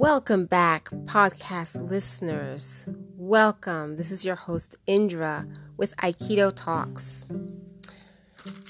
[0.00, 2.88] Welcome back, podcast listeners.
[3.18, 3.98] Welcome.
[3.98, 5.46] This is your host, Indra,
[5.76, 7.26] with Aikido Talks.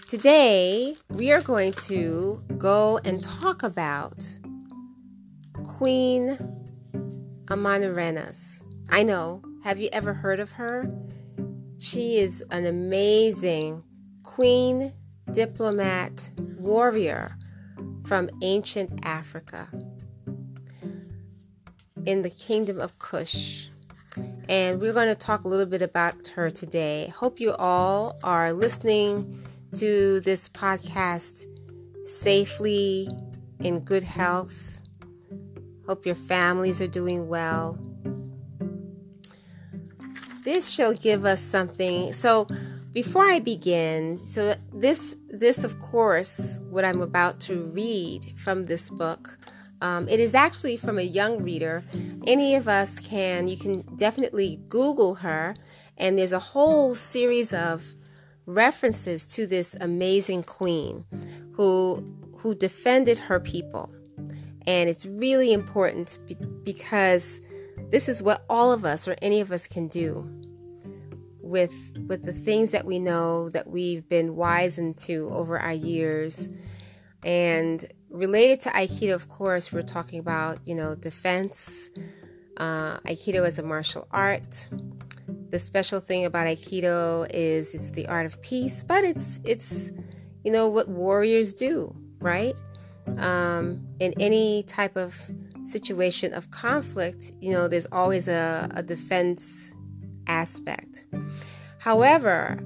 [0.08, 4.28] Today, we are going to go and talk about
[5.62, 6.36] Queen
[7.44, 8.64] Amanirenas.
[8.88, 9.40] I know.
[9.62, 10.92] Have you ever heard of her?
[11.78, 13.84] She is an amazing
[14.24, 14.92] queen,
[15.30, 17.38] diplomat, warrior
[18.04, 19.68] from ancient Africa
[22.06, 23.68] in the kingdom of Kush.
[24.48, 27.12] And we're going to talk a little bit about her today.
[27.16, 31.46] Hope you all are listening to this podcast
[32.04, 33.08] safely,
[33.60, 34.82] in good health.
[35.86, 37.78] Hope your families are doing well.
[40.44, 42.12] This shall give us something.
[42.12, 42.46] So,
[42.92, 48.90] before I begin, so this this of course what I'm about to read from this
[48.90, 49.38] book
[49.80, 51.84] um, it is actually from a young reader.
[52.26, 55.54] Any of us can, you can definitely Google her,
[55.96, 57.94] and there's a whole series of
[58.46, 61.04] references to this amazing queen
[61.52, 62.04] who
[62.38, 63.92] who defended her people.
[64.66, 66.18] And it's really important
[66.64, 67.40] because
[67.90, 70.28] this is what all of us or any of us can do
[71.40, 71.72] with
[72.06, 76.48] with the things that we know that we've been wizened to over our years
[77.24, 81.90] and related to Aikido, of course, we're talking about, you know, defense,
[82.56, 84.68] uh, Aikido as a martial art.
[85.50, 89.92] The special thing about Aikido is it's the art of peace, but it's it's
[90.44, 92.54] you know what warriors do, right?
[93.18, 95.18] Um, in any type of
[95.64, 99.72] situation of conflict, you know, there's always a, a defense
[100.26, 101.06] aspect.
[101.78, 102.62] However,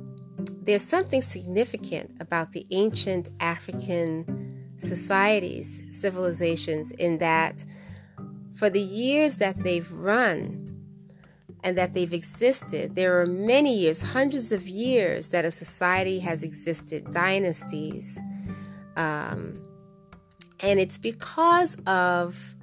[0.62, 4.43] there's something significant about the ancient African
[4.76, 7.64] societies, civilizations, in that
[8.54, 10.60] for the years that they've run
[11.62, 16.42] and that they've existed, there are many years, hundreds of years that a society has
[16.42, 18.20] existed, dynasties.
[18.96, 19.54] Um,
[20.60, 22.54] and it's because of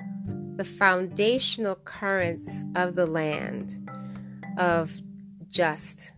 [0.56, 3.90] the foundational currents of the land
[4.58, 5.02] of
[5.50, 6.14] just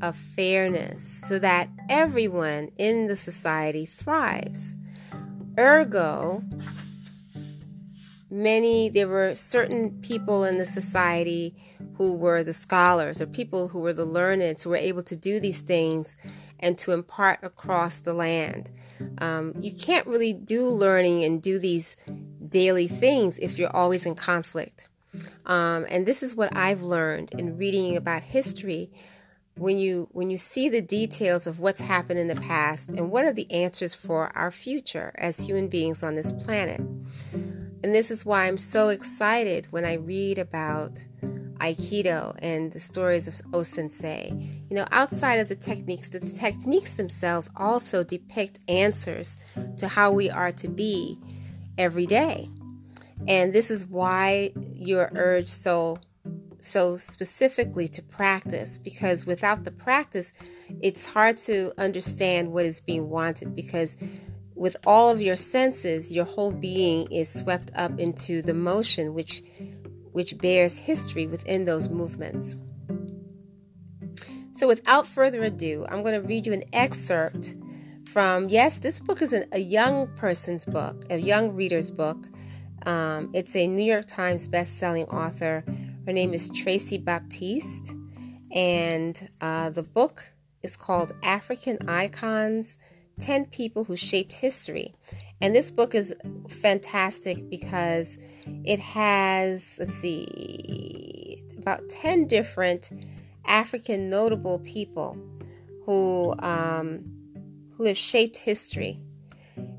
[0.00, 4.76] of fairness so that everyone in the society thrives
[5.58, 6.42] Ergo,
[8.30, 11.54] many, there were certain people in the society
[11.96, 15.38] who were the scholars or people who were the learned who were able to do
[15.38, 16.16] these things
[16.58, 18.70] and to impart across the land.
[19.18, 21.96] Um, you can't really do learning and do these
[22.48, 24.88] daily things if you're always in conflict.
[25.44, 28.90] Um, and this is what I've learned in reading about history
[29.56, 33.24] when you when you see the details of what's happened in the past and what
[33.24, 36.80] are the answers for our future as human beings on this planet.
[37.84, 41.04] And this is why I'm so excited when I read about
[41.62, 44.32] Aikido and the stories of O Sensei.
[44.70, 49.36] You know, outside of the techniques, the techniques themselves also depict answers
[49.78, 51.18] to how we are to be
[51.78, 52.48] every day.
[53.28, 55.98] And this is why you're urged so
[56.64, 60.32] so specifically to practice because without the practice,
[60.80, 63.96] it's hard to understand what is being wanted because
[64.54, 69.42] with all of your senses, your whole being is swept up into the motion which
[70.12, 72.54] which bears history within those movements.
[74.52, 77.56] So without further ado, I'm going to read you an excerpt
[78.04, 82.28] from yes, this book is a young person's book, a young reader's book.
[82.84, 85.64] Um, it's a New York Times best-selling author
[86.06, 87.94] her name is Tracey Baptiste,
[88.50, 90.24] and uh, the book
[90.62, 92.78] is called African Icons
[93.20, 94.94] 10 People Who Shaped History.
[95.40, 96.14] And this book is
[96.48, 98.18] fantastic because
[98.64, 102.90] it has, let's see, about 10 different
[103.44, 105.16] African notable people
[105.84, 107.04] who, um,
[107.76, 109.00] who have shaped history.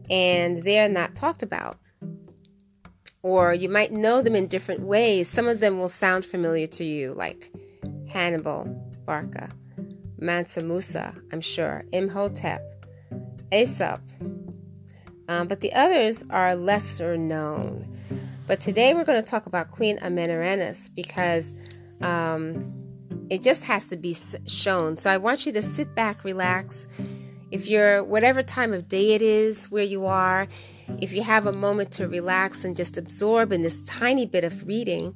[0.09, 1.79] And they're not talked about
[3.23, 5.27] or you might know them in different ways.
[5.27, 7.49] Some of them will sound familiar to you, like
[8.07, 8.65] Hannibal
[9.05, 9.49] Barca,
[10.19, 12.61] Mansa Musa, I'm sure, Imhotep,
[13.51, 14.01] Aesop.
[15.29, 17.89] Um, but the others are lesser known.
[18.45, 21.53] But today we're going to talk about Queen Amanirenas because
[22.01, 22.73] um,
[23.29, 24.13] it just has to be
[24.47, 24.97] shown.
[24.97, 26.89] So I want you to sit back, relax.
[27.51, 30.49] If you're whatever time of day it is where you are,
[30.99, 34.67] if you have a moment to relax and just absorb in this tiny bit of
[34.67, 35.15] reading,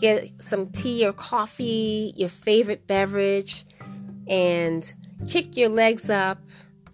[0.00, 3.64] get some tea or coffee, your favorite beverage,
[4.28, 4.92] and
[5.26, 6.38] kick your legs up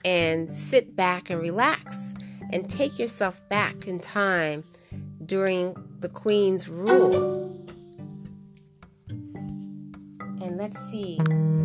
[0.04, 2.14] and sit back and relax
[2.52, 4.64] and take yourself back in time
[5.24, 7.58] during the queen's rule.
[9.08, 11.18] And let's see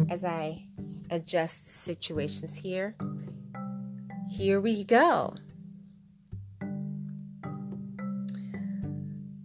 [0.10, 0.66] as I
[1.10, 2.96] adjust situations here.
[4.30, 5.36] Here we go.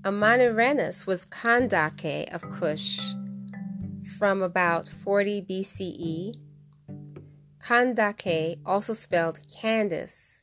[0.04, 2.99] Amanirenas was Kandake of Kush
[4.19, 6.34] from about 40 BCE.
[7.60, 10.43] Kandake, also spelled Candace,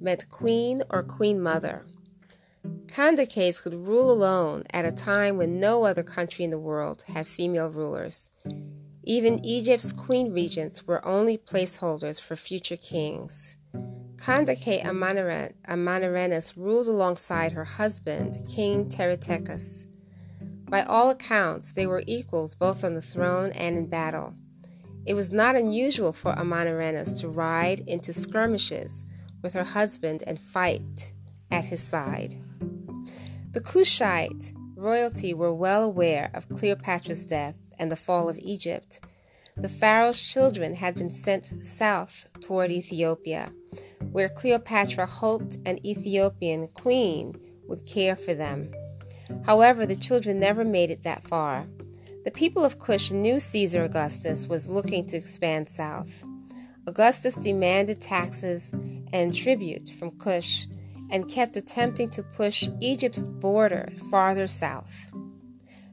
[0.00, 1.86] meant queen or queen mother.
[2.86, 7.26] Kandakes could rule alone at a time when no other country in the world had
[7.26, 8.30] female rulers.
[9.02, 13.56] Even Egypt's queen regents were only placeholders for future kings.
[14.16, 19.86] Kandake Amanirenas ruled alongside her husband, King Teretekes.
[20.68, 24.34] By all accounts, they were equals both on the throne and in battle.
[25.06, 29.06] It was not unusual for Amanirenas to ride into skirmishes
[29.42, 31.12] with her husband and fight
[31.50, 32.36] at his side.
[33.52, 39.00] The Kushite royalty were well aware of Cleopatra's death and the fall of Egypt.
[39.56, 43.52] The pharaoh's children had been sent south toward Ethiopia
[44.12, 47.34] where Cleopatra hoped an Ethiopian queen
[47.68, 48.70] would care for them.
[49.44, 51.66] However, the children never made it that far.
[52.24, 56.24] The people of Cush knew Caesar Augustus was looking to expand south.
[56.86, 58.72] Augustus demanded taxes
[59.12, 60.66] and tribute from Cush
[61.10, 65.12] and kept attempting to push Egypt's border farther south.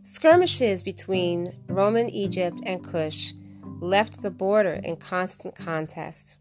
[0.02, 3.34] Skirmishes between Roman Egypt and Cush
[3.80, 6.38] left the border in constant contest.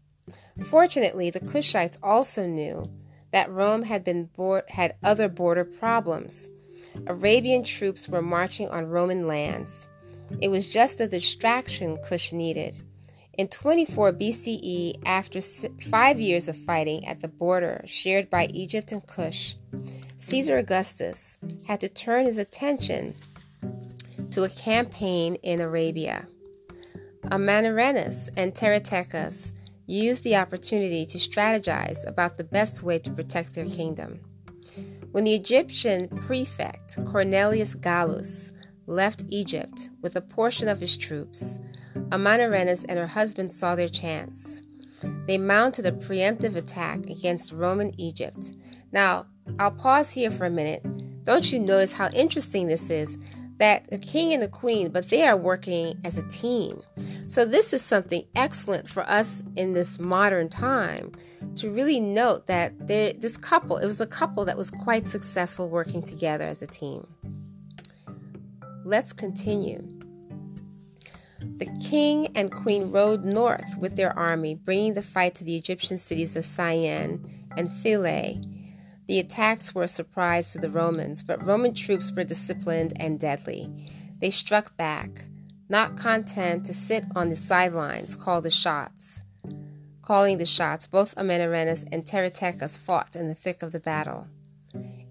[0.65, 2.89] Fortunately, the Cushites also knew
[3.31, 4.29] that Rome had been
[4.69, 6.49] had other border problems.
[7.05, 9.87] Arabian troops were marching on Roman lands.
[10.41, 12.83] It was just the distraction Cush needed.
[13.37, 15.39] In 24 BCE, after
[15.89, 19.55] five years of fighting at the border shared by Egypt and Cush,
[20.17, 21.37] Caesar Augustus
[21.67, 23.15] had to turn his attention
[24.31, 26.25] to a campaign in Arabia.
[27.31, 29.53] Amanirenas and Teretekes
[29.85, 34.19] used the opportunity to strategize about the best way to protect their kingdom.
[35.11, 38.51] When the Egyptian prefect Cornelius Gallus
[38.85, 41.59] left Egypt with a portion of his troops,
[42.09, 44.61] Amanirenas and her husband saw their chance.
[45.25, 48.53] They mounted a preemptive attack against Roman Egypt.
[48.91, 49.27] Now,
[49.59, 50.83] I'll pause here for a minute.
[51.23, 53.17] Don't you notice how interesting this is?
[53.57, 56.81] That the king and the queen, but they are working as a team.
[57.27, 61.11] So, this is something excellent for us in this modern time
[61.55, 66.01] to really note that this couple, it was a couple that was quite successful working
[66.01, 67.05] together as a team.
[68.83, 69.85] Let's continue.
[71.57, 75.97] The king and queen rode north with their army, bringing the fight to the Egyptian
[75.97, 78.39] cities of Syene and Philae
[79.07, 83.71] the attacks were a surprise to the Romans, but Roman troops were disciplined and deadly.
[84.19, 85.25] They struck back,
[85.69, 89.23] not content to sit on the sidelines, call the shots.
[90.01, 94.27] Calling the shots, both Amanirenas and Teretekes fought in the thick of the battle.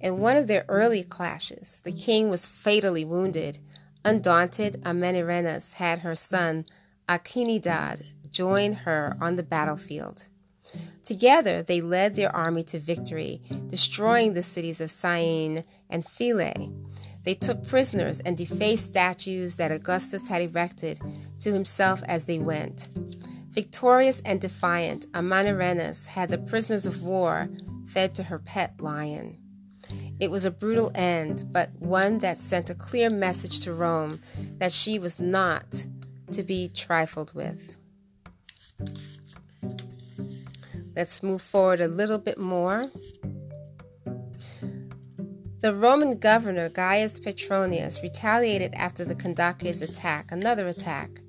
[0.00, 3.58] In one of their early clashes, the king was fatally wounded.
[4.04, 6.66] Undaunted, Amanirenas had her son
[7.08, 10.26] Akinidad join her on the battlefield.
[11.02, 16.70] Together, they led their army to victory, destroying the cities of Syene and Philae.
[17.22, 21.00] They took prisoners and defaced statues that Augustus had erected
[21.40, 22.88] to himself as they went.
[23.50, 27.48] Victorious and defiant, Amanirenas had the prisoners of war
[27.86, 29.38] fed to her pet lion.
[30.20, 34.20] It was a brutal end, but one that sent a clear message to Rome
[34.58, 35.86] that she was not
[36.32, 37.76] to be trifled with.
[40.96, 42.86] Let's move forward a little bit more.
[45.60, 51.20] The Roman governor Gaius Petronius retaliated after the Kandakes attack, another attack.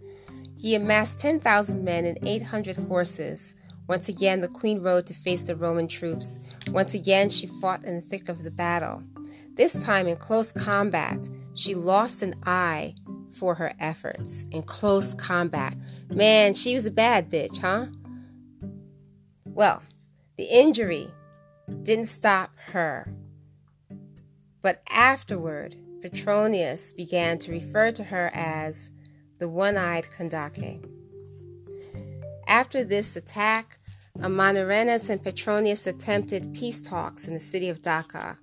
[0.58, 3.56] He amassed 10,000 men and 800 horses.
[3.88, 6.40] Once again, the queen rode to face the Roman troops.
[6.72, 9.04] Once again, she fought in the thick of the battle.
[9.56, 12.96] This time, in close combat, she lost an eye
[13.32, 15.76] for her efforts in close combat.
[16.10, 17.88] Man, she was a bad bitch, huh?
[19.58, 19.82] Well,
[20.38, 21.10] the injury
[21.82, 23.12] didn't stop her.
[24.62, 28.92] But afterward, Petronius began to refer to her as
[29.40, 30.88] the one eyed Kandake.
[32.48, 33.80] After this attack,
[34.20, 38.38] Amanirenas and Petronius attempted peace talks in the city of Dakka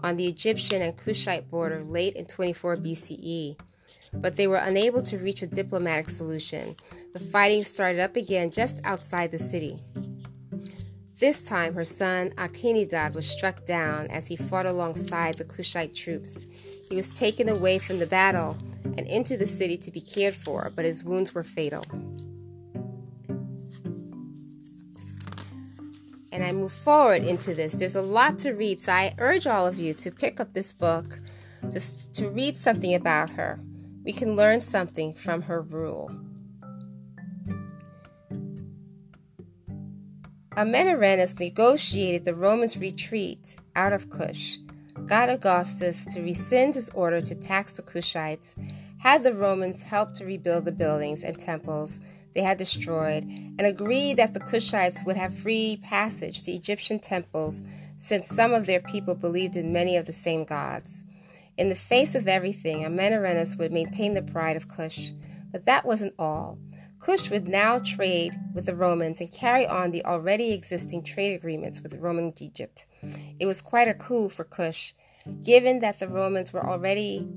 [0.00, 3.60] on the Egyptian and Kushite border late in 24 BCE,
[4.14, 6.74] but they were unable to reach a diplomatic solution.
[7.12, 9.78] The fighting started up again just outside the city.
[11.24, 16.44] This time, her son Akinidad was struck down as he fought alongside the Cushite troops.
[16.90, 20.70] He was taken away from the battle and into the city to be cared for,
[20.76, 21.82] but his wounds were fatal.
[26.30, 27.72] And I move forward into this.
[27.72, 30.74] There's a lot to read, so I urge all of you to pick up this
[30.74, 31.20] book,
[31.70, 33.60] just to read something about her.
[34.04, 36.10] We can learn something from her rule.
[40.56, 44.58] Amanirenas negotiated the Romans' retreat out of Cush,
[45.04, 48.54] got Augustus to rescind his order to tax the Cushites,
[48.98, 52.00] had the Romans help to rebuild the buildings and temples
[52.36, 57.64] they had destroyed, and agreed that the Cushites would have free passage to Egyptian temples
[57.96, 61.04] since some of their people believed in many of the same gods.
[61.56, 65.10] In the face of everything, Amanirenas would maintain the pride of Cush.
[65.50, 66.58] But that wasn't all.
[67.04, 71.82] Cush would now trade with the Romans and carry on the already existing trade agreements
[71.82, 72.86] with Roman Egypt.
[73.38, 74.94] It was quite a coup for Cush,
[75.42, 77.28] given that the Romans were already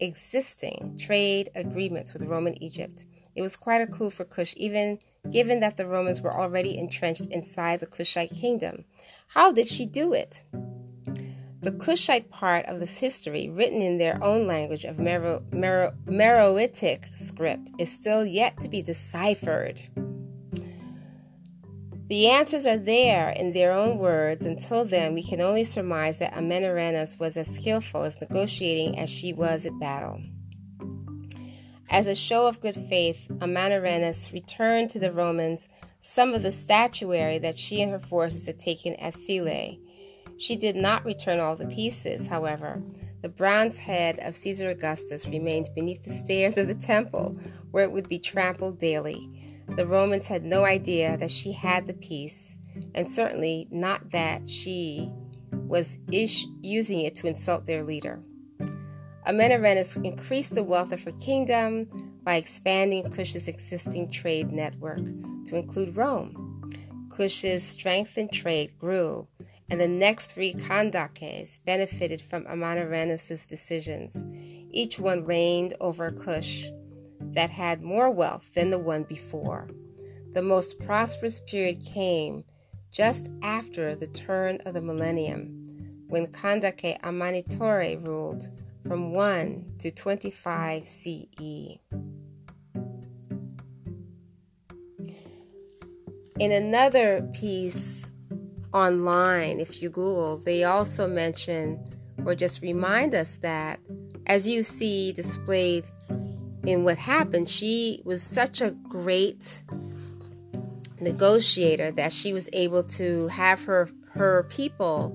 [0.00, 3.04] existing trade agreements with Roman Egypt.
[3.34, 4.98] It was quite a coup for Cush, even
[5.30, 8.86] given that the Romans were already entrenched inside the Cushite kingdom.
[9.28, 10.42] How did she do it?
[11.66, 17.12] The Cushite part of this history, written in their own language of Mero, Mero, Meroitic
[17.12, 19.82] script, is still yet to be deciphered.
[22.06, 24.46] The answers are there in their own words.
[24.46, 29.32] Until then, we can only surmise that Amanirenas was as skillful as negotiating as she
[29.32, 30.22] was at battle.
[31.90, 35.68] As a show of good faith, Amanirenas returned to the Romans
[35.98, 39.80] some of the statuary that she and her forces had taken at Philae
[40.38, 42.82] she did not return all the pieces, however.
[43.22, 47.38] The bronze head of Caesar Augustus remained beneath the stairs of the temple,
[47.70, 49.54] where it would be trampled daily.
[49.68, 52.58] The Romans had no idea that she had the piece,
[52.94, 55.10] and certainly not that she
[55.52, 58.20] was ish- using it to insult their leader.
[59.26, 61.88] Amanirenas increased the wealth of her kingdom
[62.22, 65.04] by expanding Cush's existing trade network
[65.46, 66.70] to include Rome.
[67.10, 69.26] Cush's strength in trade grew
[69.68, 74.24] and the next three Kandakes benefited from Amanirenas' decisions.
[74.70, 76.66] Each one reigned over Kush
[77.20, 79.68] that had more wealth than the one before.
[80.32, 82.44] The most prosperous period came
[82.92, 88.48] just after the turn of the millennium, when Kandake Amanitore ruled
[88.86, 91.78] from 1 to 25 CE.
[96.38, 98.05] In another piece
[98.76, 101.82] online, if you Google, they also mention
[102.24, 103.80] or just remind us that,
[104.26, 105.86] as you see displayed
[106.64, 109.62] in what happened, she was such a great
[111.00, 115.14] negotiator that she was able to have her her people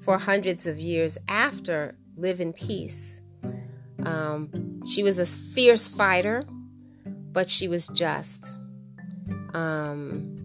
[0.00, 3.22] for hundreds of years after live in peace.
[4.04, 6.42] Um, she was a fierce fighter,
[7.32, 8.58] but she was just.
[9.54, 10.37] Um,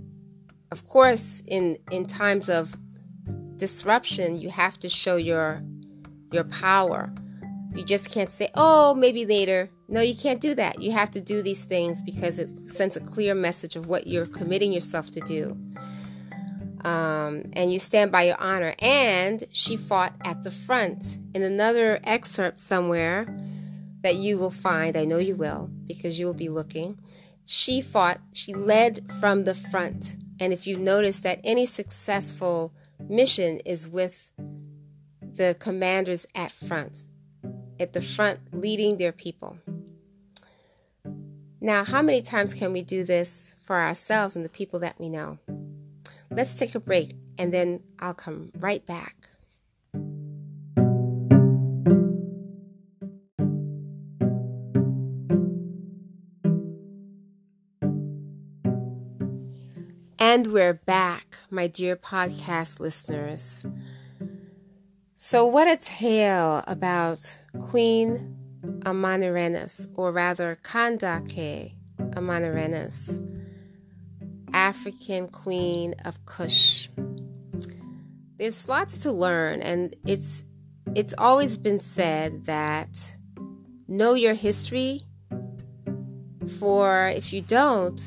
[0.74, 2.76] of course, in in times of
[3.58, 5.62] disruption, you have to show your
[6.32, 7.14] your power.
[7.76, 10.82] You just can't say, "Oh, maybe later." No, you can't do that.
[10.82, 14.26] You have to do these things because it sends a clear message of what you're
[14.26, 15.56] committing yourself to do.
[16.84, 18.74] Um, and you stand by your honor.
[18.80, 21.20] And she fought at the front.
[21.36, 23.28] In another excerpt somewhere
[24.02, 26.98] that you will find, I know you will, because you will be looking,
[27.46, 30.18] she fought, she led from the front.
[30.40, 32.74] And if you notice that any successful
[33.08, 34.32] mission is with
[35.22, 37.04] the commanders at front,
[37.80, 39.58] at the front leading their people.
[41.60, 45.10] Now, how many times can we do this for ourselves and the people that we
[45.10, 45.40] know?
[46.30, 49.30] Let's take a break and then I'll come right back.
[60.54, 63.66] We're back, my dear podcast listeners.
[65.16, 68.38] So, what a tale about Queen
[68.82, 73.20] Amanirenas, or rather Kandake Amanirenas,
[74.54, 76.88] African Queen of Kush.
[78.38, 80.46] There's lots to learn, and it's
[80.94, 83.18] it's always been said that
[83.88, 85.02] know your history,
[86.60, 88.00] for if you don't,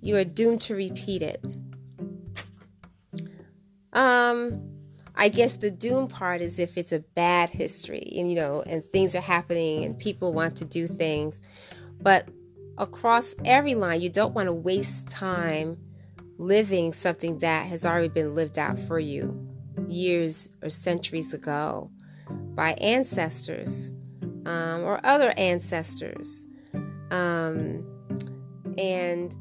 [0.00, 1.44] you are doomed to repeat it.
[3.96, 4.62] Um,
[5.16, 8.84] I guess the doom part is if it's a bad history and you know, and
[8.84, 11.40] things are happening and people want to do things.
[12.00, 12.28] But
[12.78, 15.78] across every line, you don't want to waste time
[16.38, 19.48] living something that has already been lived out for you
[19.88, 21.90] years or centuries ago
[22.54, 23.92] by ancestors
[24.44, 26.44] um, or other ancestors.
[27.10, 27.86] Um,
[28.76, 29.34] and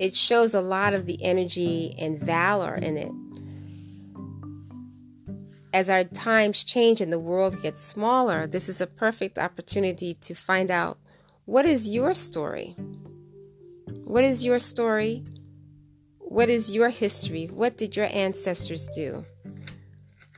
[0.00, 3.12] it shows a lot of the energy and valor in it.
[5.74, 10.34] As our times change and the world gets smaller, this is a perfect opportunity to
[10.34, 10.98] find out
[11.46, 12.76] what is your story?
[14.04, 15.24] What is your story?
[16.18, 17.46] What is your history?
[17.46, 19.24] What did your ancestors do?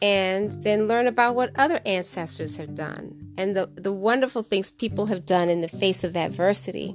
[0.00, 5.06] And then learn about what other ancestors have done and the, the wonderful things people
[5.06, 6.94] have done in the face of adversity.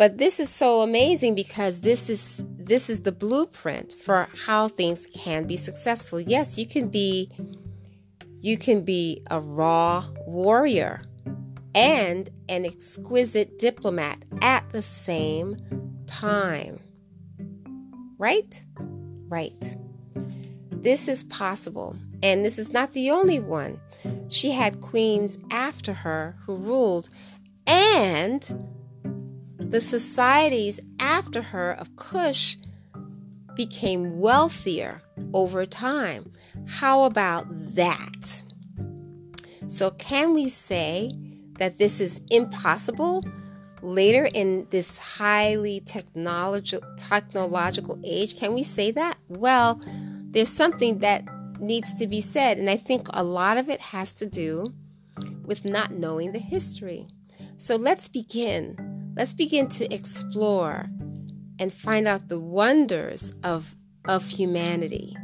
[0.00, 5.06] But this is so amazing because this is this is the blueprint for how things
[5.14, 6.18] can be successful.
[6.18, 7.30] Yes, you can be
[8.40, 11.02] you can be a raw warrior
[11.74, 15.58] and an exquisite diplomat at the same
[16.06, 16.80] time.
[18.16, 18.64] Right?
[19.28, 19.76] Right.
[20.70, 23.78] This is possible, and this is not the only one.
[24.30, 27.10] She had queens after her who ruled,
[27.66, 28.66] and
[29.60, 32.56] the societies after her of Kush
[33.54, 35.02] became wealthier
[35.34, 36.32] over time.
[36.66, 38.42] How about that?
[39.68, 41.12] So, can we say
[41.58, 43.22] that this is impossible
[43.82, 48.36] later in this highly technologi- technological age?
[48.36, 49.18] Can we say that?
[49.28, 49.80] Well,
[50.30, 51.24] there's something that
[51.60, 54.72] needs to be said, and I think a lot of it has to do
[55.44, 57.06] with not knowing the history.
[57.56, 60.88] So let's begin Let's begin to explore
[61.58, 63.74] and find out the wonders of,
[64.06, 65.16] of humanity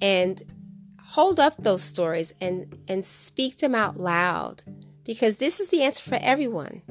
[0.00, 0.42] and
[1.00, 4.62] hold up those stories and, and speak them out loud
[5.04, 6.82] because this is the answer for everyone.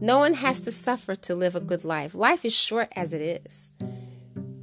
[0.00, 2.14] No one has to suffer to live a good life.
[2.14, 3.70] Life is short as it is.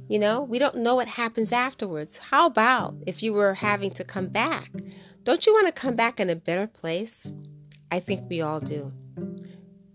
[0.08, 2.18] You know, we don't know what happens afterwards.
[2.18, 4.70] How about if you were having to come back?
[5.22, 7.32] Don't you want to come back in a better place?
[7.90, 8.92] I think we all do.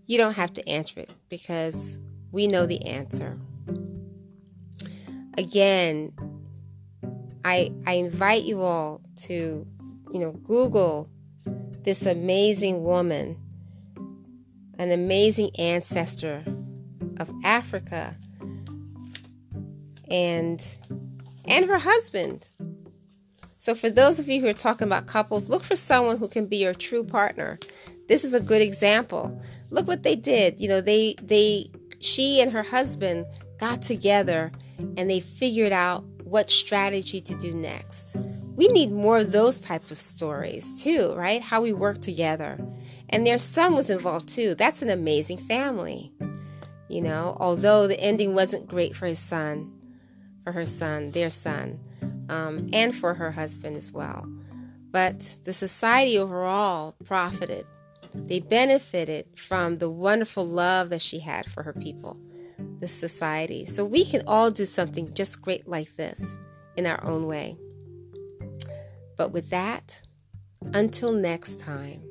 [0.06, 1.98] You don't have to answer it because
[2.32, 3.38] we know the answer.
[5.36, 6.12] Again,
[7.44, 9.66] I I invite you all to,
[10.12, 11.08] you know, Google
[11.82, 13.36] this amazing woman,
[14.78, 16.44] an amazing ancestor
[17.18, 18.14] of Africa
[20.10, 20.64] and
[21.44, 22.48] and her husband.
[23.56, 26.46] So for those of you who are talking about couples, look for someone who can
[26.46, 27.58] be your true partner.
[28.08, 30.60] This is a good example look what they did.
[30.60, 33.26] You know, they they she and her husband
[33.58, 38.16] got together and they figured out what strategy to do next.
[38.56, 41.40] We need more of those type of stories too, right?
[41.40, 42.58] How we work together.
[43.08, 44.54] And their son was involved too.
[44.54, 46.12] That's an amazing family.
[46.88, 49.72] You know, although the ending wasn't great for his son,
[50.44, 51.80] for her son, their son,
[52.28, 54.28] um, and for her husband as well.
[54.90, 57.66] But the society overall profited
[58.26, 62.18] they benefited from the wonderful love that she had for her people,
[62.80, 63.66] the society.
[63.66, 66.38] So we can all do something just great like this
[66.76, 67.56] in our own way.
[69.16, 70.02] But with that,
[70.74, 72.02] until next time.